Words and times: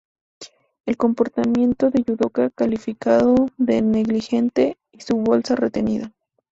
El 0.87 0.97
comportamiento 0.97 1.91
del 1.91 2.05
judoka 2.05 2.49
calificado 2.49 3.35
de 3.59 3.83
"negligente" 3.83 4.79
y 4.91 5.01
su 5.01 5.17
bolsa 5.17 5.55
retenida. 5.55 6.11